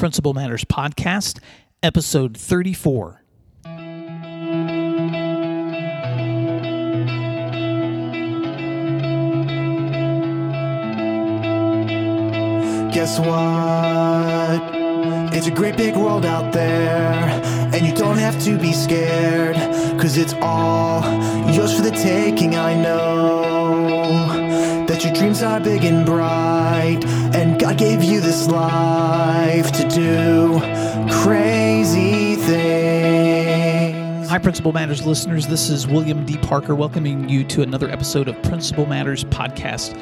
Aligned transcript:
Principal 0.00 0.32
Matters 0.32 0.64
Podcast, 0.64 1.40
episode 1.82 2.34
34. 2.34 3.20
Guess 12.90 13.18
what? 13.18 14.62
It's 15.34 15.46
a 15.46 15.50
great 15.50 15.76
big 15.76 15.94
world 15.94 16.24
out 16.24 16.50
there, 16.54 17.12
and 17.74 17.86
you 17.86 17.94
don't 17.94 18.16
have 18.16 18.42
to 18.44 18.56
be 18.56 18.72
scared, 18.72 19.56
cause 20.00 20.16
it's 20.16 20.32
all 20.40 21.02
yours 21.52 21.76
for 21.76 21.82
the 21.82 21.90
taking. 21.90 22.56
I 22.56 22.72
know 22.72 23.49
dreams 25.20 25.42
are 25.42 25.60
big 25.60 25.84
and 25.84 26.06
bright, 26.06 27.04
and 27.34 27.60
God 27.60 27.76
gave 27.76 28.02
you 28.02 28.22
this 28.22 28.48
life 28.48 29.70
to 29.72 29.86
do 29.86 30.58
crazy 31.22 32.36
things. 32.36 34.30
Hi, 34.30 34.38
Principal 34.38 34.72
Matters 34.72 35.04
listeners. 35.04 35.46
This 35.46 35.68
is 35.68 35.86
William 35.86 36.24
D. 36.24 36.38
Parker 36.38 36.74
welcoming 36.74 37.28
you 37.28 37.44
to 37.44 37.60
another 37.60 37.90
episode 37.90 38.28
of 38.28 38.42
Principal 38.44 38.86
Matters 38.86 39.24
Podcast, 39.24 39.92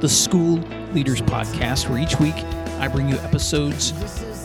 the 0.00 0.08
School 0.08 0.58
Leaders 0.92 1.22
Podcast, 1.22 1.90
where 1.90 1.98
each 1.98 2.20
week 2.20 2.36
I 2.78 2.86
bring 2.86 3.08
you 3.08 3.16
episodes 3.16 3.92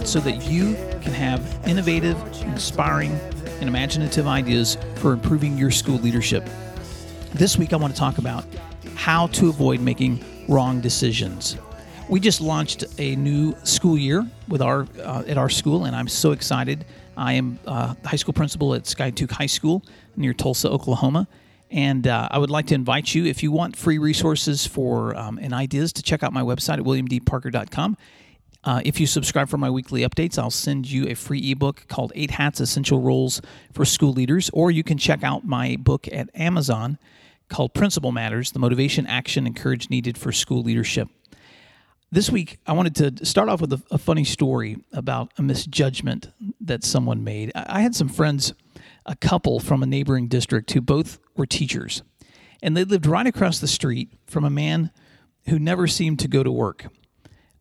so 0.04 0.20
that 0.22 0.48
you 0.48 0.74
can 1.04 1.14
have 1.14 1.60
innovative, 1.68 2.18
inspiring, 2.42 3.12
and 3.60 3.70
imaginative 3.70 4.26
ideas 4.26 4.80
for 4.96 5.14
improving 5.14 5.60
your 5.60 5.70
school 5.70 6.00
leadership. 6.00 6.50
This 7.36 7.56
week, 7.56 7.72
I 7.72 7.76
want 7.76 7.94
to 7.94 8.00
talk 8.00 8.18
about 8.18 8.46
how 8.96 9.28
to 9.28 9.50
avoid 9.50 9.80
making 9.80 10.24
wrong 10.48 10.82
decisions. 10.82 11.58
We 12.10 12.20
just 12.20 12.42
launched 12.42 12.84
a 12.98 13.16
new 13.16 13.56
school 13.64 13.98
year 13.98 14.28
with 14.48 14.62
our 14.62 14.88
uh, 15.02 15.24
at 15.28 15.38
our 15.38 15.50
school, 15.50 15.86
and 15.86 15.96
I'm 15.96 16.08
so 16.08 16.32
excited. 16.32 16.86
I 17.16 17.34
am 17.34 17.60
uh, 17.66 17.96
the 18.02 18.10
high 18.10 18.18
school 18.18 18.34
principal 18.34 18.74
at 18.74 18.84
Skiatook 18.84 19.32
High 19.32 19.46
School 19.46 19.84
near 20.16 20.34
Tulsa, 20.34 20.70
Oklahoma, 20.70 21.28
and 21.72 22.08
uh, 22.08 22.28
I 22.30 22.38
would 22.38 22.50
like 22.50 22.68
to 22.68 22.76
invite 22.76 23.16
you 23.16 23.26
if 23.26 23.42
you 23.42 23.52
want 23.52 23.76
free 23.76 23.98
resources 23.98 24.68
for 24.68 25.16
um, 25.16 25.40
and 25.42 25.54
ideas 25.54 25.94
to 25.94 26.04
check 26.04 26.24
out 26.24 26.34
my 26.34 26.42
website 26.42 26.78
at 26.78 26.84
williamdparker.com. 26.84 27.98
Uh, 28.66 28.82
if 28.86 29.00
you 29.00 29.08
subscribe 29.08 29.50
for 29.50 29.58
my 29.58 29.70
weekly 29.70 30.02
updates, 30.02 30.38
I'll 30.38 30.50
send 30.50 30.90
you 30.90 31.08
a 31.08 31.16
free 31.16 31.52
ebook 31.52 31.86
called 31.88 32.14
Eight 32.16 32.32
Hats 32.32 32.62
Essential 32.62 33.02
Roles 33.02 33.42
for 33.74 33.84
School 33.84 34.14
Leaders, 34.14 34.50
or 34.54 34.72
you 34.72 34.84
can 34.84 34.98
check 34.98 35.24
out 35.24 35.46
my 35.46 35.76
book 35.78 36.08
at 36.12 36.30
Amazon 36.34 36.98
called 37.50 37.74
Principal 37.74 38.12
Matters 38.12 38.52
The 38.52 38.60
Motivation, 38.60 39.06
Action, 39.08 39.46
and 39.46 39.56
Courage 39.56 39.90
Needed 39.90 40.18
for 40.18 40.32
School 40.32 40.64
Leadership. 40.64 41.10
This 42.12 42.30
week, 42.30 42.60
I 42.68 42.74
wanted 42.74 43.18
to 43.18 43.26
start 43.26 43.50
off 43.50 43.62
with 43.62 43.74
a, 43.74 43.82
a 43.90 43.98
funny 43.98 44.24
story 44.24 44.78
about 44.92 45.32
a 45.38 45.42
misjudgment 45.42 46.32
that 46.62 46.84
someone 46.84 47.24
made. 47.24 47.52
I, 47.56 47.66
I 47.68 47.82
had 47.82 47.96
some 47.96 48.10
friends, 48.10 48.54
a 49.06 49.16
couple 49.16 49.60
from 49.60 49.82
a 49.82 49.88
neighboring 49.88 50.28
district, 50.28 50.72
who 50.72 50.82
both 50.82 51.20
were 51.36 51.46
teachers, 51.46 52.04
and 52.62 52.78
they 52.78 52.84
lived 52.84 53.06
right 53.06 53.26
across 53.26 53.60
the 53.60 53.68
street 53.68 54.14
from 54.28 54.44
a 54.44 54.50
man 54.50 54.92
who 55.48 55.58
never 55.58 55.88
seemed 55.88 56.20
to 56.20 56.28
go 56.28 56.44
to 56.44 56.52
work. 56.52 56.86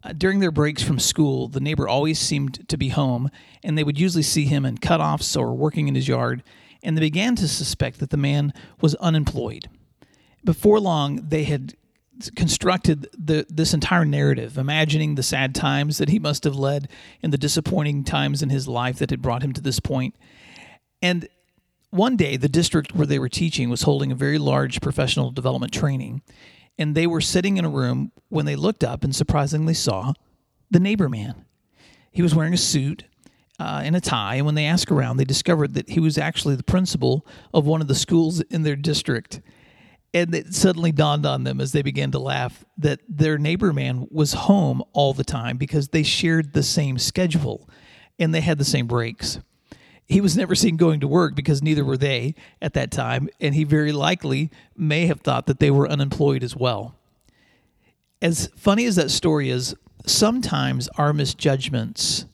Uh, 0.04 0.12
during 0.12 0.40
their 0.40 0.50
breaks 0.50 0.82
from 0.82 0.98
school, 0.98 1.48
the 1.48 1.60
neighbor 1.60 1.88
always 1.88 2.18
seemed 2.18 2.68
to 2.68 2.76
be 2.76 2.88
home, 2.88 3.30
and 3.62 3.78
they 3.78 3.84
would 3.84 3.98
usually 3.98 4.22
see 4.22 4.44
him 4.44 4.64
in 4.64 4.76
cutoffs 4.76 5.38
or 5.38 5.54
working 5.54 5.88
in 5.88 5.94
his 5.94 6.08
yard, 6.08 6.42
and 6.82 6.96
they 6.96 7.00
began 7.00 7.36
to 7.36 7.48
suspect 7.48 8.00
that 8.00 8.10
the 8.10 8.16
man 8.16 8.52
was 8.80 8.94
unemployed. 8.96 9.68
Before 10.44 10.80
long, 10.80 11.28
they 11.28 11.44
had 11.44 11.74
constructed 12.36 13.08
the, 13.16 13.46
this 13.48 13.72
entire 13.72 14.04
narrative, 14.04 14.58
imagining 14.58 15.14
the 15.14 15.22
sad 15.22 15.54
times 15.54 15.98
that 15.98 16.08
he 16.08 16.18
must 16.18 16.44
have 16.44 16.56
led 16.56 16.88
and 17.22 17.32
the 17.32 17.38
disappointing 17.38 18.04
times 18.04 18.42
in 18.42 18.50
his 18.50 18.68
life 18.68 18.98
that 18.98 19.10
had 19.10 19.22
brought 19.22 19.42
him 19.42 19.52
to 19.52 19.60
this 19.60 19.80
point. 19.80 20.14
And 21.00 21.28
one 21.90 22.16
day, 22.16 22.36
the 22.36 22.48
district 22.48 22.94
where 22.94 23.06
they 23.06 23.18
were 23.18 23.28
teaching 23.28 23.70
was 23.70 23.82
holding 23.82 24.12
a 24.12 24.16
very 24.16 24.38
large 24.38 24.80
professional 24.80 25.30
development 25.30 25.72
training 25.72 26.22
and 26.78 26.94
they 26.94 27.06
were 27.06 27.20
sitting 27.20 27.56
in 27.56 27.64
a 27.64 27.70
room 27.70 28.12
when 28.28 28.46
they 28.46 28.56
looked 28.56 28.82
up 28.82 29.04
and 29.04 29.14
surprisingly 29.14 29.74
saw 29.74 30.12
the 30.70 30.80
neighbor 30.80 31.08
man. 31.08 31.44
He 32.10 32.22
was 32.22 32.34
wearing 32.34 32.54
a 32.54 32.58
suit 32.58 33.04
uh, 33.62 33.80
and 33.84 33.94
a 33.94 34.00
tie, 34.00 34.36
and 34.36 34.46
when 34.46 34.54
they 34.54 34.66
asked 34.66 34.90
around, 34.90 35.16
they 35.16 35.24
discovered 35.24 35.74
that 35.74 35.90
he 35.90 36.00
was 36.00 36.18
actually 36.18 36.56
the 36.56 36.62
principal 36.62 37.26
of 37.54 37.66
one 37.66 37.80
of 37.80 37.88
the 37.88 37.94
schools 37.94 38.40
in 38.40 38.62
their 38.62 38.76
district. 38.76 39.40
And 40.12 40.34
it 40.34 40.52
suddenly 40.52 40.92
dawned 40.92 41.24
on 41.24 41.44
them 41.44 41.60
as 41.60 41.72
they 41.72 41.82
began 41.82 42.10
to 42.10 42.18
laugh 42.18 42.64
that 42.76 43.00
their 43.08 43.38
neighbor 43.38 43.72
man 43.72 44.06
was 44.10 44.32
home 44.32 44.82
all 44.92 45.14
the 45.14 45.24
time 45.24 45.56
because 45.56 45.88
they 45.88 46.02
shared 46.02 46.52
the 46.52 46.62
same 46.62 46.98
schedule 46.98 47.68
and 48.18 48.34
they 48.34 48.42
had 48.42 48.58
the 48.58 48.64
same 48.64 48.86
breaks 48.86 49.38
he 50.12 50.20
was 50.20 50.36
never 50.36 50.54
seen 50.54 50.76
going 50.76 51.00
to 51.00 51.08
work 51.08 51.34
because 51.34 51.62
neither 51.62 51.84
were 51.84 51.96
they 51.96 52.34
at 52.60 52.74
that 52.74 52.90
time, 52.90 53.28
and 53.40 53.54
he 53.54 53.64
very 53.64 53.92
likely 53.92 54.50
may 54.76 55.06
have 55.06 55.20
thought 55.20 55.46
that 55.46 55.58
they 55.58 55.70
were 55.70 55.88
unemployed 55.88 56.44
as 56.44 56.54
well. 56.54 56.96
As 58.20 58.48
funny 58.56 58.84
as 58.84 58.96
that 58.96 59.10
story 59.10 59.48
is, 59.48 59.74
sometimes 60.06 60.88
our 60.98 61.12
misjudgments 61.12 62.26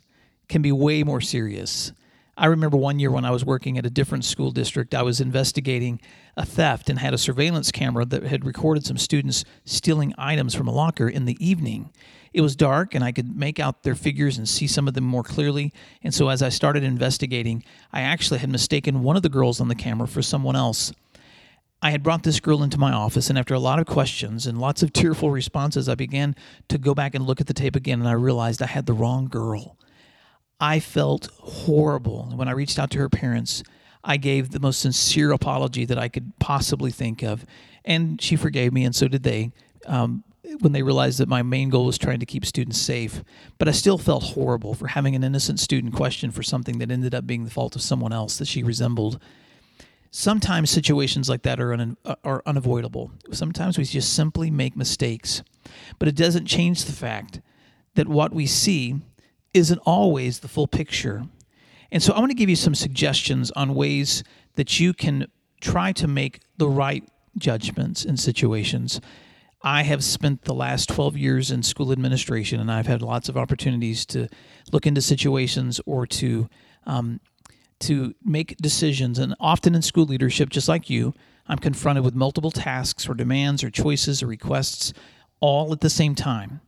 can 0.49 0.63
be 0.63 0.73
way 0.73 1.03
more 1.03 1.21
serious. 1.21 1.93
I 2.39 2.47
remember 2.47 2.77
one 2.77 3.01
year 3.01 3.11
when 3.11 3.25
I 3.25 3.33
was 3.33 3.45
working 3.45 3.79
at 3.79 3.87
a 3.87 3.91
different 3.91 4.25
school 4.25 4.53
district, 4.53 4.95
I 4.95 5.03
was 5.03 5.21
investigating 5.21 6.01
a 6.37 6.47
theft 6.47 6.89
and 6.89 7.01
had 7.01 7.13
a 7.13 7.19
surveillance 7.19 7.73
camera 7.73 8.05
that 8.05 8.23
had 8.23 8.45
recorded 8.45 8.87
some 8.87 8.97
students 8.97 9.45
stealing 9.65 10.15
items 10.17 10.55
from 10.55 10.69
a 10.69 10.73
locker 10.73 11.09
in 11.09 11.25
the 11.25 11.37
evening. 11.45 11.91
It 12.33 12.41
was 12.41 12.55
dark 12.55 12.95
and 12.95 13.03
I 13.03 13.11
could 13.11 13.37
make 13.37 13.59
out 13.59 13.83
their 13.83 13.97
figures 13.97 14.39
and 14.39 14.49
see 14.49 14.69
some 14.69 14.87
of 14.87 14.95
them 14.95 15.03
more 15.03 15.25
clearly. 15.25 15.73
And 16.05 16.15
so 16.15 16.29
as 16.29 16.41
I 16.41 16.49
started 16.49 16.85
investigating, 16.85 17.65
I 17.93 18.03
actually 18.03 18.39
had 18.39 18.51
mistaken 18.51 19.03
one 19.03 19.17
of 19.17 19.23
the 19.23 19.29
girls 19.29 19.61
on 19.61 19.67
the 19.67 19.75
camera 19.75 20.07
for 20.07 20.23
someone 20.23 20.55
else. 20.55 20.93
I 21.83 21.91
had 21.91 22.05
brought 22.05 22.23
this 22.23 22.41
girl 22.41 22.65
into 22.65 22.79
my 22.79 22.93
office, 22.93 23.31
and 23.31 23.39
after 23.39 23.55
a 23.55 23.61
lot 23.61 23.79
of 23.79 23.87
questions 23.87 24.47
and 24.49 24.59
lots 24.59 24.83
of 24.83 24.93
tearful 24.93 25.31
responses, 25.31 25.89
I 25.89 25.95
began 25.95 26.35
to 26.69 26.79
go 26.79 26.95
back 26.95 27.15
and 27.15 27.25
look 27.25 27.41
at 27.41 27.47
the 27.47 27.55
tape 27.55 27.77
again, 27.77 28.01
and 28.01 28.09
I 28.09 28.13
realized 28.13 28.63
I 28.63 28.67
had 28.67 28.87
the 28.87 28.93
wrong 28.93 29.29
girl. 29.29 29.77
I 30.61 30.81
felt 30.81 31.29
horrible. 31.41 32.33
When 32.35 32.49
I 32.49 32.53
reached 32.53 32.79
out 32.79 32.91
to 32.93 32.99
her 32.99 33.09
parents, 33.09 33.63
I 34.03 34.17
gave 34.17 34.51
the 34.51 34.61
most 34.61 34.81
sincere 34.81 35.33
apology 35.33 35.85
that 35.85 35.99
I 35.99 36.09
could 36.09 36.33
possibly 36.39 36.91
think 36.91 37.23
of. 37.23 37.45
And 37.85 38.21
she 38.21 38.37
forgave 38.37 38.73
me, 38.73 38.85
and 38.85 38.95
so 38.95 39.09
did 39.09 39.23
they. 39.23 39.53
Um, 39.87 40.25
when 40.61 40.73
they 40.73 40.83
realized 40.83 41.19
that 41.19 41.29
my 41.29 41.43
main 41.43 41.69
goal 41.69 41.87
was 41.87 41.99
trying 41.99 42.21
to 42.21 42.27
keep 42.27 42.45
students 42.45 42.79
safe. 42.79 43.23
But 43.59 43.69
I 43.69 43.73
still 43.73 43.99
felt 43.99 44.23
horrible 44.23 44.75
for 44.75 44.89
having 44.89 45.15
an 45.15 45.23
innocent 45.23 45.61
student 45.61 45.95
question 45.95 46.31
for 46.31 46.43
something 46.43 46.79
that 46.79 46.91
ended 46.91 47.15
up 47.15 47.27
being 47.27 47.45
the 47.45 47.51
fault 47.51 47.77
of 47.77 47.83
someone 47.83 48.13
else 48.13 48.39
that 48.39 48.49
she 48.49 48.63
resembled. 48.63 49.21
Sometimes 50.11 50.71
situations 50.71 51.29
like 51.29 51.43
that 51.43 51.61
are, 51.61 51.75
un- 51.75 51.97
are 52.25 52.43
unavoidable. 52.47 53.11
Sometimes 53.31 53.77
we 53.77 53.85
just 53.85 54.15
simply 54.15 54.51
make 54.51 54.75
mistakes. 54.75 55.43
But 55.99 56.09
it 56.09 56.17
doesn't 56.17 56.47
change 56.47 56.85
the 56.85 56.93
fact 56.93 57.43
that 57.95 58.09
what 58.09 58.33
we 58.33 58.47
see 58.47 58.97
isn't 59.59 59.81
always 59.85 60.41
the 60.41 60.49
full 60.49 60.67
picture. 60.67 61.25
And 61.91 62.03
so 62.03 62.13
I 62.13 62.21
want 62.21 62.31
to 62.31 62.37
give 62.37 62.51
you 62.51 62.57
some 62.57 62.75
suggestions 62.75 63.51
on 63.53 63.75
ways 63.75 64.23
that 64.55 64.81
you 64.81 64.93
can 64.93 65.27
try 65.61 65.93
to 65.93 66.07
make 66.07 66.41
the 66.57 66.69
right 66.69 67.05
judgments 67.37 68.05
in 68.05 68.17
situations. 68.17 69.01
I 69.63 69.83
have 69.83 70.05
spent 70.05 70.43
the 70.43 70.55
last 70.55 70.89
12 70.89 71.17
years 71.17 71.51
in 71.51 71.63
school 71.63 71.91
administration, 71.91 72.61
and 72.61 72.71
I've 72.71 72.87
had 72.87 73.03
lots 73.03 73.29
of 73.29 73.37
opportunities 73.37 74.07
to 74.07 74.29
look 74.73 74.87
into 74.87 75.03
situations 75.03 75.81
or 75.87 76.07
to 76.07 76.49
um, 76.87 77.21
to 77.81 78.15
make 78.25 78.57
decisions. 78.57 79.19
And 79.19 79.35
often 79.39 79.75
in 79.75 79.83
school 79.83 80.05
leadership, 80.05 80.49
just 80.49 80.69
like 80.69 80.91
you, 80.91 81.15
I'm 81.47 81.59
confronted 81.59 82.05
with 82.05 82.15
multiple 82.15 82.51
tasks 82.51 83.09
or 83.09 83.15
demands 83.15 83.63
or 83.63 83.71
choices 83.71 84.23
or 84.23 84.27
requests 84.27 84.93
all 85.41 85.73
at 85.73 85.81
the 85.81 85.91
same 85.91 86.15
time. 86.15 86.61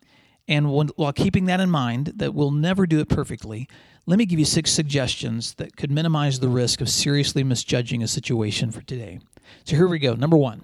And 0.51 0.73
when, 0.73 0.89
while 0.97 1.13
keeping 1.13 1.45
that 1.45 1.61
in 1.61 1.71
mind, 1.71 2.15
that 2.17 2.35
we'll 2.35 2.51
never 2.51 2.85
do 2.85 2.99
it 2.99 3.09
perfectly, 3.09 3.69
let 4.05 4.19
me 4.19 4.27
give 4.27 4.41
you 4.41 4.45
six 4.45 4.73
suggestions 4.73 5.55
that 5.55 5.77
could 5.77 5.93
minimize 5.93 6.41
the 6.41 6.49
risk 6.49 6.81
of 6.81 6.89
seriously 6.89 7.45
misjudging 7.45 8.03
a 8.03 8.09
situation 8.09 8.73
for 8.73 8.83
today. 8.83 9.21
So 9.65 9.77
here 9.77 9.87
we 9.87 10.01
go. 10.01 10.15
Number 10.15 10.37
one, 10.37 10.63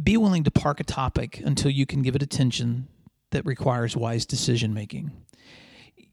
be 0.00 0.18
willing 0.18 0.44
to 0.44 0.50
park 0.50 0.80
a 0.80 0.84
topic 0.84 1.40
until 1.40 1.70
you 1.70 1.86
can 1.86 2.02
give 2.02 2.14
it 2.14 2.22
attention 2.22 2.88
that 3.30 3.46
requires 3.46 3.96
wise 3.96 4.26
decision 4.26 4.74
making. 4.74 5.12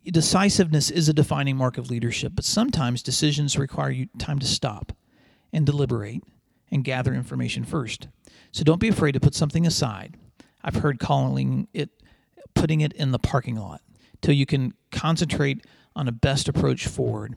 Decisiveness 0.06 0.90
is 0.90 1.10
a 1.10 1.14
defining 1.14 1.58
mark 1.58 1.78
of 1.78 1.92
leadership, 1.92 2.32
but 2.36 2.46
sometimes 2.46 3.04
decisions 3.04 3.58
require 3.58 3.92
you 3.92 4.08
time 4.18 4.40
to 4.40 4.48
stop 4.48 4.94
and 5.52 5.66
deliberate 5.66 6.24
and 6.72 6.86
gather 6.86 7.14
information 7.14 7.66
first. 7.66 8.08
So 8.54 8.64
don't 8.64 8.80
be 8.80 8.88
afraid 8.88 9.12
to 9.12 9.20
put 9.20 9.36
something 9.36 9.68
aside. 9.68 10.16
I've 10.64 10.76
heard 10.76 11.00
calling 11.00 11.68
it 11.74 11.90
putting 12.60 12.82
it 12.82 12.94
in 12.94 13.12
the 13.12 13.20
parking 13.20 13.56
lot 13.56 13.82
till 14.22 14.34
you 14.34 14.46
can 14.46 14.74
concentrate 14.92 15.66
on 15.96 16.08
a 16.08 16.12
best 16.12 16.48
approach 16.48 16.88
forward. 16.88 17.36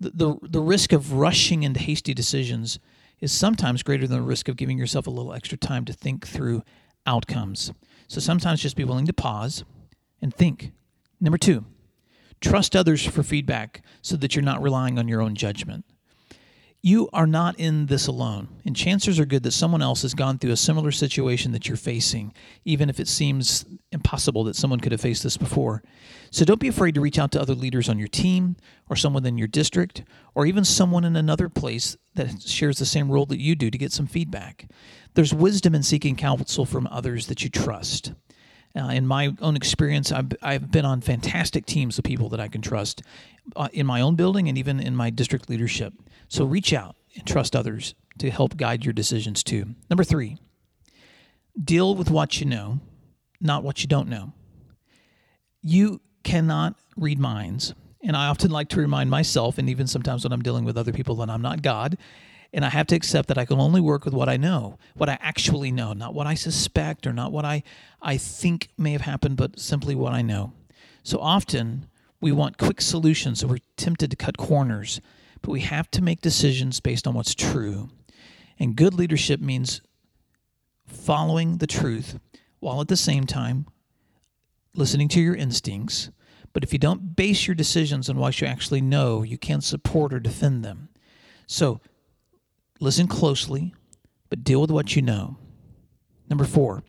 The, 0.00 0.10
the, 0.10 0.36
the 0.42 0.60
risk 0.60 0.92
of 0.92 1.12
rushing 1.12 1.62
into 1.62 1.80
hasty 1.80 2.14
decisions 2.14 2.78
is 3.20 3.32
sometimes 3.32 3.82
greater 3.82 4.06
than 4.06 4.18
the 4.18 4.22
risk 4.22 4.48
of 4.48 4.56
giving 4.56 4.78
yourself 4.78 5.06
a 5.06 5.10
little 5.10 5.32
extra 5.32 5.58
time 5.58 5.84
to 5.86 5.92
think 5.92 6.26
through 6.26 6.62
outcomes. 7.06 7.72
So 8.06 8.20
sometimes 8.20 8.62
just 8.62 8.76
be 8.76 8.84
willing 8.84 9.06
to 9.06 9.12
pause 9.12 9.64
and 10.22 10.32
think. 10.32 10.72
Number 11.20 11.38
two, 11.38 11.64
Trust 12.40 12.76
others 12.76 13.04
for 13.04 13.22
feedback 13.22 13.82
so 14.00 14.16
that 14.16 14.34
you're 14.34 14.44
not 14.44 14.62
relying 14.62 14.98
on 14.98 15.08
your 15.08 15.20
own 15.20 15.34
judgment. 15.34 15.84
You 16.80 17.08
are 17.12 17.26
not 17.26 17.58
in 17.58 17.86
this 17.86 18.06
alone, 18.06 18.48
and 18.64 18.76
chances 18.76 19.18
are 19.18 19.24
good 19.24 19.42
that 19.42 19.50
someone 19.50 19.82
else 19.82 20.02
has 20.02 20.14
gone 20.14 20.38
through 20.38 20.52
a 20.52 20.56
similar 20.56 20.92
situation 20.92 21.50
that 21.50 21.66
you're 21.66 21.76
facing, 21.76 22.32
even 22.64 22.88
if 22.88 23.00
it 23.00 23.08
seems 23.08 23.64
impossible 23.90 24.44
that 24.44 24.54
someone 24.54 24.78
could 24.78 24.92
have 24.92 25.00
faced 25.00 25.24
this 25.24 25.36
before. 25.36 25.82
So 26.30 26.44
don't 26.44 26.60
be 26.60 26.68
afraid 26.68 26.94
to 26.94 27.00
reach 27.00 27.18
out 27.18 27.32
to 27.32 27.40
other 27.40 27.56
leaders 27.56 27.88
on 27.88 27.98
your 27.98 28.06
team, 28.06 28.54
or 28.88 28.94
someone 28.94 29.26
in 29.26 29.38
your 29.38 29.48
district, 29.48 30.04
or 30.36 30.46
even 30.46 30.64
someone 30.64 31.04
in 31.04 31.16
another 31.16 31.48
place 31.48 31.96
that 32.14 32.42
shares 32.42 32.78
the 32.78 32.86
same 32.86 33.10
role 33.10 33.26
that 33.26 33.40
you 33.40 33.56
do 33.56 33.72
to 33.72 33.78
get 33.78 33.90
some 33.90 34.06
feedback. 34.06 34.70
There's 35.14 35.34
wisdom 35.34 35.74
in 35.74 35.82
seeking 35.82 36.14
counsel 36.14 36.64
from 36.64 36.86
others 36.92 37.26
that 37.26 37.42
you 37.42 37.50
trust. 37.50 38.12
Uh, 38.76 38.88
in 38.88 39.06
my 39.06 39.34
own 39.40 39.56
experience, 39.56 40.12
I've, 40.12 40.28
I've 40.42 40.70
been 40.70 40.84
on 40.84 41.00
fantastic 41.00 41.66
teams 41.66 41.98
of 41.98 42.04
people 42.04 42.28
that 42.28 42.38
I 42.38 42.46
can 42.48 42.60
trust 42.60 43.02
uh, 43.56 43.68
in 43.72 43.86
my 43.86 44.00
own 44.00 44.14
building 44.14 44.48
and 44.48 44.58
even 44.58 44.80
in 44.80 44.94
my 44.94 45.10
district 45.10 45.48
leadership. 45.48 45.92
So 46.28 46.44
reach 46.44 46.72
out 46.72 46.96
and 47.16 47.26
trust 47.26 47.56
others 47.56 47.94
to 48.18 48.30
help 48.30 48.56
guide 48.56 48.84
your 48.84 48.92
decisions 48.92 49.42
too. 49.42 49.74
Number 49.88 50.04
three, 50.04 50.38
deal 51.62 51.94
with 51.94 52.10
what 52.10 52.40
you 52.40 52.46
know, 52.46 52.80
not 53.40 53.62
what 53.62 53.82
you 53.82 53.88
don't 53.88 54.08
know. 54.08 54.32
You 55.62 56.00
cannot 56.24 56.74
read 56.96 57.18
minds. 57.18 57.74
And 58.02 58.16
I 58.16 58.28
often 58.28 58.50
like 58.50 58.68
to 58.70 58.80
remind 58.80 59.10
myself, 59.10 59.58
and 59.58 59.68
even 59.68 59.86
sometimes 59.86 60.24
when 60.24 60.32
I'm 60.32 60.42
dealing 60.42 60.64
with 60.64 60.78
other 60.78 60.92
people, 60.92 61.16
that 61.16 61.30
I'm 61.30 61.42
not 61.42 61.62
God. 61.62 61.98
And 62.52 62.64
I 62.64 62.70
have 62.70 62.86
to 62.88 62.96
accept 62.96 63.28
that 63.28 63.38
I 63.38 63.44
can 63.44 63.60
only 63.60 63.80
work 63.80 64.04
with 64.04 64.14
what 64.14 64.28
I 64.28 64.36
know, 64.36 64.78
what 64.94 65.08
I 65.08 65.18
actually 65.20 65.70
know, 65.70 65.92
not 65.92 66.14
what 66.14 66.26
I 66.26 66.34
suspect 66.34 67.06
or 67.06 67.12
not 67.12 67.32
what 67.32 67.44
I, 67.44 67.62
I 68.00 68.16
think 68.16 68.68
may 68.78 68.92
have 68.92 69.02
happened, 69.02 69.36
but 69.36 69.58
simply 69.58 69.94
what 69.94 70.12
I 70.12 70.22
know. 70.22 70.52
So 71.02 71.18
often 71.18 71.86
we 72.20 72.32
want 72.32 72.58
quick 72.58 72.80
solutions, 72.80 73.40
so 73.40 73.46
we're 73.46 73.58
tempted 73.76 74.10
to 74.10 74.16
cut 74.16 74.36
corners 74.36 75.00
but 75.42 75.50
we 75.50 75.60
have 75.60 75.90
to 75.92 76.02
make 76.02 76.20
decisions 76.20 76.80
based 76.80 77.06
on 77.06 77.14
what's 77.14 77.34
true. 77.34 77.90
And 78.58 78.76
good 78.76 78.94
leadership 78.94 79.40
means 79.40 79.80
following 80.86 81.58
the 81.58 81.66
truth 81.66 82.18
while 82.60 82.80
at 82.80 82.88
the 82.88 82.96
same 82.96 83.24
time 83.24 83.66
listening 84.74 85.08
to 85.08 85.20
your 85.20 85.34
instincts. 85.34 86.10
But 86.52 86.64
if 86.64 86.72
you 86.72 86.78
don't 86.78 87.14
base 87.14 87.46
your 87.46 87.54
decisions 87.54 88.08
on 88.08 88.16
what 88.16 88.40
you 88.40 88.46
actually 88.46 88.80
know, 88.80 89.22
you 89.22 89.38
can't 89.38 89.62
support 89.62 90.12
or 90.12 90.18
defend 90.18 90.64
them. 90.64 90.88
So 91.46 91.80
listen 92.80 93.06
closely, 93.06 93.74
but 94.28 94.44
deal 94.44 94.60
with 94.60 94.70
what 94.70 94.96
you 94.96 95.02
know. 95.02 95.36
Number 96.28 96.44
four, 96.44 96.82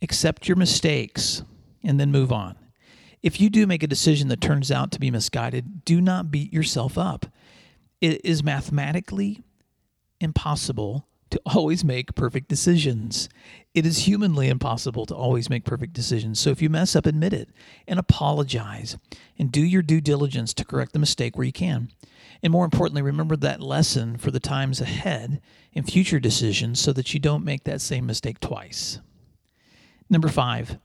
accept 0.00 0.48
your 0.48 0.56
mistakes 0.56 1.42
and 1.82 2.00
then 2.00 2.10
move 2.10 2.32
on. 2.32 2.56
If 3.24 3.40
you 3.40 3.48
do 3.48 3.66
make 3.66 3.82
a 3.82 3.86
decision 3.86 4.28
that 4.28 4.42
turns 4.42 4.70
out 4.70 4.90
to 4.90 5.00
be 5.00 5.10
misguided, 5.10 5.86
do 5.86 5.98
not 6.02 6.30
beat 6.30 6.52
yourself 6.52 6.98
up. 6.98 7.24
It 8.02 8.20
is 8.22 8.44
mathematically 8.44 9.40
impossible 10.20 11.08
to 11.30 11.40
always 11.46 11.82
make 11.82 12.14
perfect 12.14 12.48
decisions. 12.48 13.30
It 13.72 13.86
is 13.86 14.06
humanly 14.06 14.50
impossible 14.50 15.06
to 15.06 15.14
always 15.14 15.48
make 15.48 15.64
perfect 15.64 15.94
decisions. 15.94 16.38
So 16.38 16.50
if 16.50 16.60
you 16.60 16.68
mess 16.68 16.94
up, 16.94 17.06
admit 17.06 17.32
it 17.32 17.48
and 17.88 17.98
apologize 17.98 18.98
and 19.38 19.50
do 19.50 19.64
your 19.64 19.80
due 19.80 20.02
diligence 20.02 20.52
to 20.52 20.64
correct 20.66 20.92
the 20.92 20.98
mistake 20.98 21.34
where 21.34 21.46
you 21.46 21.52
can. 21.52 21.90
And 22.42 22.52
more 22.52 22.66
importantly, 22.66 23.00
remember 23.00 23.36
that 23.36 23.62
lesson 23.62 24.18
for 24.18 24.32
the 24.32 24.38
times 24.38 24.82
ahead 24.82 25.40
in 25.72 25.84
future 25.84 26.20
decisions 26.20 26.78
so 26.78 26.92
that 26.92 27.14
you 27.14 27.20
don't 27.20 27.42
make 27.42 27.64
that 27.64 27.80
same 27.80 28.04
mistake 28.04 28.38
twice. 28.38 29.00
Number 30.10 30.28
five, 30.28 30.78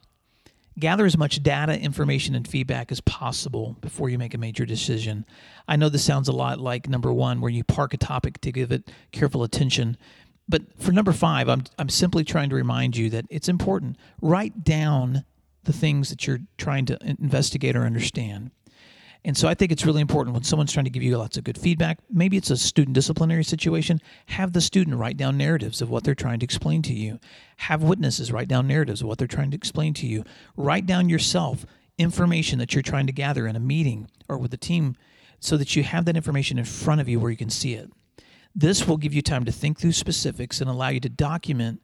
Gather 0.80 1.06
as 1.06 1.18
much 1.18 1.44
data, 1.44 1.78
information, 1.78 2.36
and 2.36 2.48
feedback 2.48 2.92
as 2.92 3.02
possible 3.02 3.76
before 3.81 4.10
you 4.10 4.18
make 4.18 4.34
a 4.34 4.38
major 4.38 4.66
decision. 4.66 5.26
I 5.68 5.76
know 5.76 5.90
this 5.90 6.04
sounds 6.04 6.30
a 6.30 6.34
lot 6.34 6.60
like 6.60 6.88
number 6.88 7.12
one, 7.12 7.42
where 7.42 7.52
you 7.52 7.64
park 7.64 7.94
a 7.94 7.98
topic 7.98 8.40
to 8.42 8.52
give 8.52 8.72
it 8.72 8.90
careful 9.12 9.44
attention. 9.44 9.98
But 10.48 10.64
for 10.81 10.92
number 10.92 11.12
five, 11.12 11.50
I'm, 11.50 11.66
I'm 11.78 11.90
simply 11.90 12.24
trying 12.24 12.50
to 12.50 12.56
remind 12.56 12.96
you 12.96 13.10
that 13.10 13.26
it's 13.30 13.50
important. 13.50 13.98
Write 14.22 14.64
down 14.64 15.26
the 15.64 15.74
things 15.74 16.10
that 16.10 16.26
you're 16.26 16.40
trying 16.58 16.86
to 16.86 16.98
investigate 17.04 17.75
or 17.75 17.84
understand. 17.84 18.52
And 19.25 19.36
so 19.36 19.50
I 19.50 19.54
think 19.54 19.71
it's 19.71 19.86
really 19.86 20.01
important 20.01 20.33
when 20.33 20.44
someone's 20.44 20.71
trying 20.71 20.86
to 20.86 20.89
give 20.89 21.04
you 21.04 21.18
lots 21.18 21.38
of 21.38 21.44
good 21.44 21.57
feedback, 21.57 22.00
maybe 22.10 22.38
it's 22.38 22.51
a 22.51 22.57
student 22.57 22.95
disciplinary 22.95 23.44
situation, 23.44 24.00
have 24.27 24.54
the 24.54 24.62
student 24.62 24.98
write 24.98 25.18
down 25.18 25.38
narratives 25.38 25.81
of 25.81 25.89
what 25.89 26.06
they're 26.06 26.16
trying 26.16 26.39
to 26.39 26.45
explain 26.45 26.81
to 26.83 26.94
you. 26.94 27.19
Have 27.57 27.83
witnesses 27.83 28.31
write 28.31 28.48
down 28.48 28.68
narratives 28.68 29.01
of 29.01 29.07
what 29.07 29.18
they're 29.18 29.27
trying 29.27 29.51
to 29.51 29.57
explain 29.57 29.94
to 29.95 30.07
you. 30.07 30.24
Write 30.56 30.86
down 30.86 31.10
yourself 31.10 31.66
information 31.98 32.60
that 32.60 32.74
you're 32.74 32.81
trying 32.81 33.07
to 33.07 33.13
gather 33.13 33.45
in 33.45 33.57
a 33.57 33.60
meeting 33.60 34.10
or 34.30 34.38
with 34.38 34.54
a 34.54 34.57
team 34.57 34.95
so 35.42 35.57
that 35.57 35.75
you 35.75 35.83
have 35.83 36.06
that 36.06 36.15
information 36.15 36.57
in 36.57 36.65
front 36.65 37.01
of 37.01 37.10
you 37.10 37.19
where 37.19 37.31
you 37.31 37.38
can 37.38 37.50
see 37.50 37.74
it. 37.74 37.92
This 38.56 38.88
will 38.88 38.98
give 38.98 39.13
you 39.13 39.22
time 39.22 39.45
to 39.45 39.51
think 39.51 39.80
through 39.80 39.92
specifics 39.92 40.62
and 40.62 40.69
allow 40.69 40.89
you 40.89 41.00
to 41.01 41.10
document 41.10 41.81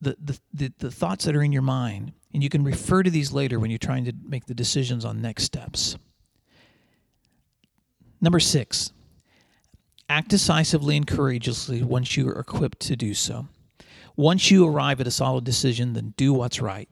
the, 0.00 0.16
the, 0.20 0.38
the, 0.52 0.72
the 0.78 0.90
thoughts 0.90 1.24
that 1.24 1.36
are 1.36 1.42
in 1.42 1.52
your 1.52 1.62
mind. 1.62 2.12
And 2.34 2.42
you 2.42 2.48
can 2.48 2.64
refer 2.64 3.02
to 3.04 3.10
these 3.10 3.32
later 3.32 3.60
when 3.60 3.70
you're 3.70 3.78
trying 3.78 4.04
to 4.04 4.12
make 4.24 4.46
the 4.46 4.54
decisions 4.54 5.04
on 5.04 5.22
next 5.22 5.44
steps. 5.44 5.96
Number 8.22 8.38
six, 8.38 8.92
act 10.08 10.28
decisively 10.28 10.96
and 10.96 11.06
courageously 11.06 11.82
once 11.82 12.16
you 12.16 12.28
are 12.28 12.38
equipped 12.38 12.78
to 12.80 12.94
do 12.94 13.14
so. 13.14 13.48
Once 14.16 14.48
you 14.48 14.64
arrive 14.64 15.00
at 15.00 15.08
a 15.08 15.10
solid 15.10 15.42
decision, 15.42 15.94
then 15.94 16.14
do 16.16 16.32
what's 16.32 16.60
right. 16.62 16.88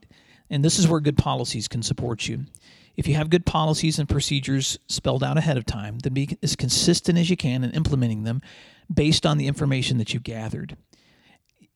And 0.49 0.65
this 0.65 0.77
is 0.77 0.89
where 0.89 0.99
good 0.99 1.17
policies 1.17 1.69
can 1.69 1.83
support 1.83 2.27
you. 2.27 2.45
If 2.97 3.07
you 3.07 3.15
have 3.15 3.29
good 3.29 3.45
policies 3.45 3.97
and 3.97 4.09
procedures 4.09 4.77
spelled 4.89 5.23
out 5.23 5.37
ahead 5.37 5.55
of 5.55 5.65
time, 5.65 5.99
then 5.99 6.13
be 6.13 6.37
as 6.43 6.57
consistent 6.57 7.17
as 7.17 7.29
you 7.29 7.37
can 7.37 7.63
in 7.63 7.71
implementing 7.71 8.23
them 8.23 8.41
based 8.93 9.25
on 9.25 9.37
the 9.37 9.47
information 9.47 9.97
that 9.99 10.13
you've 10.13 10.23
gathered. 10.23 10.75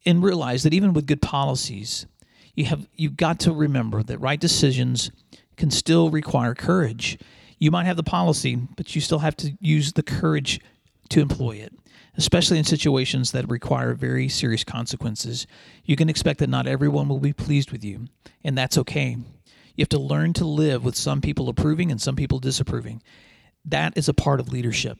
And 0.05 0.21
realize 0.21 0.63
that 0.63 0.73
even 0.73 0.91
with 0.91 1.07
good 1.07 1.21
policies, 1.21 2.05
you 2.55 2.65
have 2.65 2.87
you've 2.93 3.17
got 3.17 3.39
to 3.41 3.53
remember 3.53 4.03
that 4.03 4.19
right 4.19 4.39
decisions 4.39 5.11
can 5.55 5.71
still 5.71 6.09
require 6.09 6.53
courage 6.53 7.17
you 7.57 7.71
might 7.71 7.85
have 7.85 7.97
the 7.97 8.03
policy, 8.03 8.57
but 8.75 8.95
you 8.95 9.01
still 9.01 9.19
have 9.19 9.35
to 9.37 9.53
use 9.59 9.93
the 9.93 10.03
courage 10.03 10.59
to 11.09 11.21
employ 11.21 11.57
it, 11.57 11.73
especially 12.17 12.57
in 12.57 12.63
situations 12.63 13.31
that 13.31 13.49
require 13.49 13.93
very 13.93 14.27
serious 14.27 14.63
consequences. 14.63 15.47
You 15.83 15.95
can 15.95 16.09
expect 16.09 16.39
that 16.39 16.49
not 16.49 16.67
everyone 16.67 17.07
will 17.07 17.19
be 17.19 17.33
pleased 17.33 17.71
with 17.71 17.83
you, 17.83 18.07
and 18.43 18.57
that's 18.57 18.77
okay. 18.79 19.17
You 19.75 19.81
have 19.81 19.89
to 19.89 19.99
learn 19.99 20.33
to 20.33 20.45
live 20.45 20.83
with 20.83 20.95
some 20.95 21.21
people 21.21 21.49
approving 21.49 21.91
and 21.91 22.01
some 22.01 22.15
people 22.15 22.39
disapproving. 22.39 23.01
That 23.65 23.97
is 23.97 24.09
a 24.09 24.13
part 24.13 24.39
of 24.39 24.51
leadership, 24.51 24.97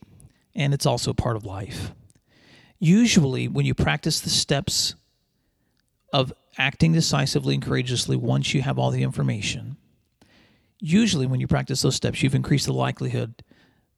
and 0.53 0.73
it's 0.73 0.85
also 0.85 1.11
a 1.11 1.15
part 1.15 1.35
of 1.35 1.45
life. 1.45 1.91
Usually, 2.79 3.47
when 3.47 3.65
you 3.65 3.73
practice 3.73 4.19
the 4.19 4.29
steps 4.29 4.95
of 6.11 6.33
acting 6.57 6.93
decisively 6.93 7.55
and 7.55 7.63
courageously 7.63 8.15
once 8.15 8.53
you 8.53 8.61
have 8.61 8.77
all 8.77 8.91
the 8.91 9.03
information, 9.03 9.77
usually 10.79 11.25
when 11.25 11.39
you 11.39 11.47
practice 11.47 11.81
those 11.81 11.95
steps, 11.95 12.21
you've 12.21 12.35
increased 12.35 12.65
the 12.65 12.73
likelihood 12.73 13.43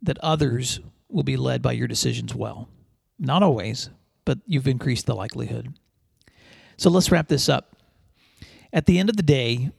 that 0.01 0.17
others 0.19 0.79
will 1.09 1.23
be 1.23 1.37
led 1.37 1.61
by 1.61 1.71
your 1.71 1.87
decisions 1.87 2.35
well. 2.35 2.69
Not 3.19 3.43
always, 3.43 3.89
but 4.25 4.39
you've 4.45 4.67
increased 4.67 5.05
the 5.05 5.15
likelihood. 5.15 5.73
So 6.77 6.89
let's 6.89 7.11
wrap 7.11 7.27
this 7.27 7.49
up. 7.49 7.75
At 8.71 8.85
the 8.85 8.99
end 8.99 9.09
of 9.09 9.17
the 9.17 9.23
day, 9.23 9.71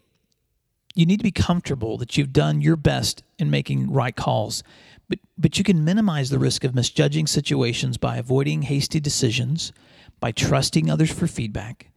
you 0.94 1.06
need 1.06 1.18
to 1.18 1.24
be 1.24 1.30
comfortable 1.30 1.96
that 1.98 2.16
you've 2.16 2.32
done 2.32 2.60
your 2.60 2.76
best 2.76 3.22
in 3.38 3.50
making 3.50 3.92
right 3.92 4.16
calls, 4.16 4.64
but, 5.08 5.20
but 5.36 5.56
you 5.56 5.64
can 5.64 5.84
minimize 5.84 6.30
the 6.30 6.38
risk 6.38 6.64
of 6.64 6.74
misjudging 6.74 7.26
situations 7.26 7.96
by 7.96 8.16
avoiding 8.16 8.62
hasty 8.62 8.98
decisions, 8.98 9.72
by 10.18 10.32
trusting 10.32 10.90
others 10.90 11.12
for 11.12 11.26
feedback, 11.26 11.90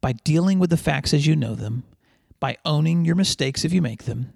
by 0.00 0.12
dealing 0.12 0.58
with 0.58 0.70
the 0.70 0.76
facts 0.76 1.14
as 1.14 1.26
you 1.26 1.36
know 1.36 1.54
them, 1.54 1.84
by 2.40 2.56
owning 2.64 3.04
your 3.04 3.14
mistakes 3.14 3.64
if 3.64 3.72
you 3.72 3.80
make 3.80 4.04
them, 4.04 4.32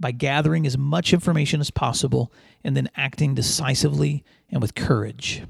by 0.00 0.10
gathering 0.10 0.66
as 0.66 0.78
much 0.78 1.12
information 1.12 1.60
as 1.60 1.70
possible 1.70 2.32
and 2.64 2.76
then 2.76 2.88
acting 2.96 3.34
decisively 3.34 4.24
and 4.50 4.62
with 4.62 4.74
courage. 4.74 5.42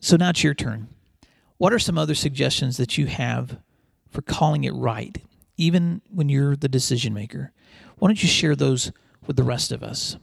So 0.00 0.16
now 0.16 0.30
it's 0.30 0.42
your 0.42 0.54
turn. 0.54 0.88
What 1.56 1.72
are 1.72 1.78
some 1.78 1.96
other 1.96 2.14
suggestions 2.14 2.76
that 2.78 2.98
you 2.98 3.06
have 3.06 3.58
for 4.10 4.22
calling 4.22 4.64
it 4.64 4.74
right, 4.74 5.16
even 5.56 6.02
when 6.10 6.28
you're 6.28 6.56
the 6.56 6.68
decision 6.68 7.14
maker? 7.14 7.52
Why 7.98 8.08
don't 8.08 8.22
you 8.22 8.28
share 8.28 8.56
those 8.56 8.92
with 9.26 9.36
the 9.36 9.44
rest 9.44 9.70
of 9.70 9.82
us? 9.82 10.16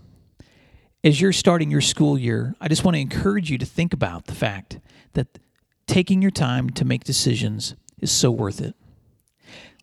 As 1.03 1.21
you're 1.21 1.31
starting 1.31 1.71
your 1.71 1.79
school 1.79 2.17
year, 2.17 2.55
I 2.59 2.67
just 2.67 2.83
want 2.83 2.95
to 2.95 3.01
encourage 3.01 3.49
you 3.49 3.57
to 3.59 3.65
think 3.65 3.93
about 3.93 4.25
the 4.25 4.35
fact 4.35 4.79
that 5.13 5.39
taking 5.85 6.21
your 6.21 6.31
time 6.31 6.71
to 6.71 6.83
make 6.83 7.03
decisions 7.03 7.75
is 8.01 8.11
so 8.11 8.31
worth 8.31 8.59
it. 8.59 8.75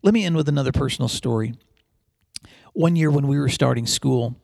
Let 0.03 0.13
me 0.13 0.25
end 0.25 0.37
with 0.37 0.49
another 0.49 0.73
personal 0.73 1.09
story 1.09 1.55
one 2.75 2.97
year 2.97 3.11
when 3.11 3.27
we 3.27 3.39
were 3.39 3.49
starting 3.49 3.87
school, 3.87 4.37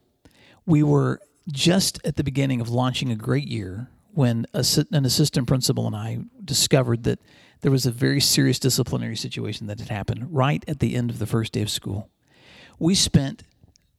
we 0.65 0.83
were 0.83 1.21
just 1.53 2.01
at 2.05 2.17
the 2.17 2.25
beginning 2.25 2.61
of 2.61 2.71
launching 2.71 3.11
a 3.11 3.17
great 3.17 3.47
year 3.47 3.91
when 4.13 4.47
an 4.55 5.05
assistant 5.05 5.47
principal 5.47 5.87
and 5.87 5.95
I 5.95 6.21
discovered 6.45 7.05
that 7.05 7.21
there 7.61 7.71
was 7.71 7.87
a 7.87 7.91
very 7.91 8.21
serious 8.21 8.59
disciplinary 8.59 9.17
situation 9.17 9.67
that 9.67 9.81
had 9.81 9.89
happened 9.89 10.29
right 10.31 10.65
at 10.67 10.81
the 10.81 10.95
end 10.95 11.11
of 11.11 11.19
the 11.19 11.27
first 11.27 11.53
day 11.53 11.63
of 11.63 11.71
school. 11.71 12.09
We 12.79 12.95
spent 12.95 13.43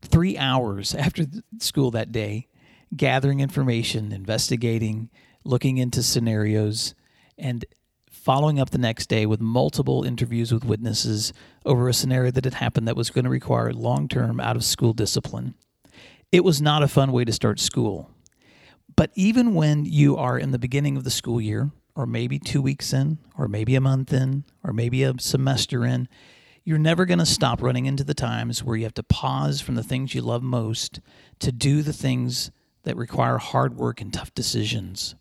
three 0.01 0.37
hours 0.37 0.95
after 0.95 1.25
school 1.59 1.91
that 1.91 2.11
day, 2.11 2.47
gathering 2.95 3.39
information, 3.39 4.11
investigating, 4.11 5.09
looking 5.43 5.77
into 5.77 6.03
scenarios, 6.03 6.95
and 7.37 7.63
following 8.21 8.59
up 8.59 8.69
the 8.69 8.77
next 8.77 9.07
day 9.07 9.25
with 9.25 9.41
multiple 9.41 10.03
interviews 10.03 10.53
with 10.53 10.63
witnesses 10.63 11.33
over 11.65 11.89
a 11.89 11.93
scenario 11.93 12.29
that 12.29 12.45
had 12.45 12.53
happened 12.53 12.87
that 12.87 12.95
was 12.95 13.09
going 13.09 13.23
to 13.23 13.31
require 13.31 13.73
long 13.73 14.07
term 14.07 14.39
out 14.39 14.55
of 14.55 14.63
school 14.63 14.93
discipline. 14.93 15.55
It 16.31 16.43
was 16.43 16.61
not 16.61 16.83
a 16.83 16.87
fun 16.87 17.11
way 17.11 17.25
to 17.25 17.33
start 17.33 17.59
school. 17.59 18.11
But 18.95 19.09
even 19.15 19.55
when 19.55 19.85
you 19.85 20.17
are 20.17 20.37
in 20.37 20.51
the 20.51 20.59
beginning 20.59 20.97
of 20.97 21.03
the 21.03 21.09
school 21.09 21.41
year, 21.41 21.71
or 21.95 22.05
maybe 22.05 22.37
two 22.37 22.61
weeks 22.61 22.93
in, 22.93 23.17
or 23.37 23.47
maybe 23.47 23.75
a 23.75 23.81
month 23.81 24.13
in, 24.13 24.43
or 24.63 24.71
maybe 24.71 25.03
a 25.03 25.13
semester 25.19 25.83
in, 25.83 26.07
you're 26.63 26.77
never 26.77 27.05
going 27.05 27.19
to 27.19 27.25
stop 27.25 27.61
running 27.61 27.87
into 27.87 28.03
the 28.03 28.13
times 28.13 28.63
where 28.63 28.75
you 28.75 28.83
have 28.83 28.93
to 28.93 29.03
pause 29.03 29.61
from 29.61 29.73
the 29.73 29.83
things 29.83 30.13
you 30.13 30.21
love 30.21 30.43
most 30.43 30.99
to 31.39 31.51
do 31.51 31.81
the 31.81 31.93
things 31.93 32.51
that 32.83 32.95
require 32.95 33.39
hard 33.39 33.75
work 33.77 33.99
and 33.99 34.13
tough 34.13 34.33
decisions. 34.35 35.15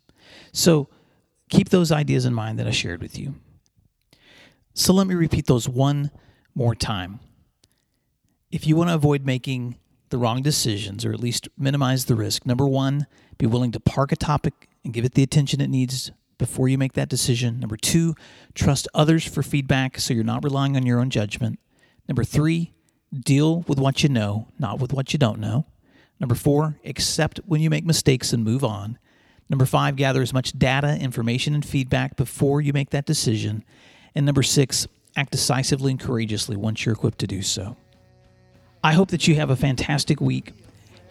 So, 0.53 0.87
keep 1.51 1.69
those 1.69 1.91
ideas 1.91 2.25
in 2.25 2.33
mind 2.33 2.57
that 2.57 2.65
I 2.65 2.71
shared 2.71 3.01
with 3.01 3.19
you. 3.19 3.35
So 4.73 4.93
let 4.93 5.05
me 5.05 5.13
repeat 5.13 5.45
those 5.45 5.69
one 5.69 6.09
more 6.55 6.73
time. 6.73 7.19
If 8.49 8.65
you 8.65 8.75
want 8.75 8.89
to 8.89 8.95
avoid 8.95 9.25
making 9.25 9.77
the 10.09 10.17
wrong 10.17 10.41
decisions 10.41 11.05
or 11.05 11.13
at 11.13 11.19
least 11.19 11.47
minimize 11.57 12.05
the 12.05 12.15
risk, 12.15 12.45
number 12.45 12.67
one, 12.67 13.05
be 13.37 13.45
willing 13.45 13.71
to 13.73 13.79
park 13.79 14.11
a 14.11 14.15
topic 14.15 14.69
and 14.83 14.93
give 14.93 15.05
it 15.05 15.13
the 15.13 15.23
attention 15.23 15.61
it 15.61 15.69
needs 15.69 16.11
before 16.37 16.67
you 16.67 16.77
make 16.77 16.93
that 16.93 17.09
decision. 17.09 17.59
Number 17.59 17.77
two, 17.77 18.15
trust 18.55 18.87
others 18.93 19.27
for 19.27 19.43
feedback 19.43 19.99
so 19.99 20.13
you're 20.13 20.23
not 20.23 20.43
relying 20.43 20.75
on 20.75 20.85
your 20.85 20.99
own 20.99 21.09
judgment. 21.09 21.59
Number 22.07 22.23
three, 22.23 22.73
deal 23.13 23.61
with 23.67 23.77
what 23.77 24.03
you 24.03 24.09
know, 24.09 24.47
not 24.57 24.79
with 24.79 24.93
what 24.93 25.13
you 25.13 25.19
don't 25.19 25.39
know. 25.39 25.67
Number 26.19 26.35
four, 26.35 26.77
accept 26.85 27.39
when 27.45 27.61
you 27.61 27.69
make 27.69 27.85
mistakes 27.85 28.33
and 28.33 28.43
move 28.43 28.63
on. 28.63 28.97
Number 29.51 29.65
five, 29.65 29.97
gather 29.97 30.21
as 30.21 30.33
much 30.33 30.57
data, 30.57 30.97
information, 30.97 31.53
and 31.53 31.63
feedback 31.63 32.15
before 32.15 32.61
you 32.61 32.71
make 32.71 32.91
that 32.91 33.05
decision. 33.05 33.65
And 34.15 34.25
number 34.25 34.43
six, 34.43 34.87
act 35.17 35.31
decisively 35.31 35.91
and 35.91 35.99
courageously 35.99 36.55
once 36.55 36.85
you're 36.85 36.93
equipped 36.93 37.19
to 37.19 37.27
do 37.27 37.41
so. 37.41 37.75
I 38.81 38.93
hope 38.93 39.09
that 39.09 39.27
you 39.27 39.35
have 39.35 39.49
a 39.49 39.57
fantastic 39.57 40.21
week. 40.21 40.53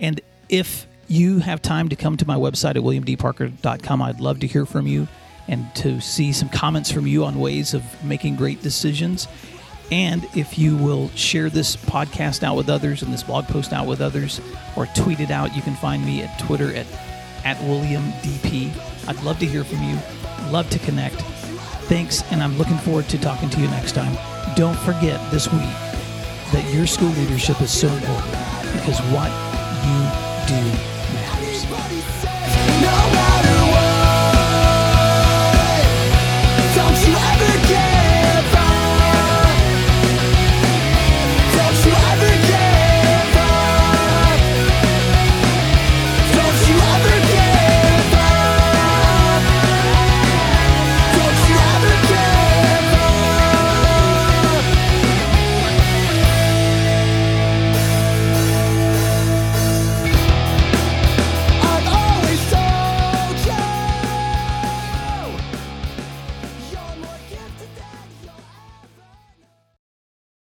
And 0.01 0.23
if 0.49 0.87
you 1.07 1.41
have 1.41 1.61
time 1.61 1.91
to 1.91 1.97
come 1.97 2.17
to 2.17 2.27
my 2.27 2.37
website 2.37 2.77
at 2.77 2.77
williamdparker.com, 2.77 4.01
I'd 4.01 4.21
love 4.21 4.41
to 4.41 4.47
hear 4.47 4.65
from 4.65 4.87
you 4.87 5.07
and 5.47 5.73
to 5.75 6.01
see 6.01 6.33
some 6.33 6.49
comments 6.49 6.91
from 6.91 7.07
you 7.07 7.27
on 7.27 7.39
ways 7.39 7.75
of 7.75 7.85
making 8.03 8.37
great 8.37 8.63
decisions. 8.63 9.29
And 9.93 10.27
if 10.35 10.59
you 10.59 10.79
will 10.79 11.11
share 11.11 11.51
this 11.51 11.77
podcast 11.77 12.43
out 12.43 12.57
with 12.57 12.71
others 12.71 13.03
and 13.03 13.13
this 13.13 13.23
blog 13.23 13.45
post 13.49 13.75
out 13.75 13.87
with 13.87 14.01
others 14.01 14.41
or 14.77 14.87
tweet 14.95 15.21
it 15.21 15.31
out, 15.31 15.55
you 15.55 15.61
can 15.61 15.75
find 15.75 16.03
me 16.07 16.23
at 16.23 16.39
Twitter 16.39 16.75
at 16.75 16.87
at 17.45 17.61
William 17.63 18.03
DP. 18.23 18.71
I'd 19.09 19.23
love 19.23 19.39
to 19.41 19.47
hear 19.47 19.65
from 19.65 19.83
you. 19.83 19.99
Love 20.51 20.69
to 20.71 20.79
connect. 20.79 21.17
Thanks, 21.89 22.23
and 22.31 22.43
I'm 22.43 22.57
looking 22.57 22.79
forward 22.79 23.09
to 23.09 23.19
talking 23.19 23.51
to 23.51 23.61
you 23.61 23.69
next 23.69 23.93
time. 23.93 24.17
Don't 24.55 24.79
forget 24.79 25.21
this 25.31 25.51
week 25.53 25.75
that 26.53 26.73
your 26.75 26.87
school 26.87 27.11
leadership 27.11 27.61
is 27.61 27.71
so 27.71 27.89
important 27.89 28.33
because 28.73 29.01
what 29.13 29.31
you 29.85 30.93
do. 30.95 31.00